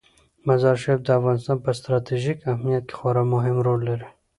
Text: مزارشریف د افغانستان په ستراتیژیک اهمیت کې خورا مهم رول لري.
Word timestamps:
مزارشریف 0.47 0.99
د 1.03 1.09
افغانستان 1.19 1.57
په 1.65 1.71
ستراتیژیک 1.79 2.37
اهمیت 2.51 2.83
کې 2.89 2.95
خورا 2.99 3.23
مهم 3.33 3.57
رول 3.65 3.79
لري. 3.89 4.07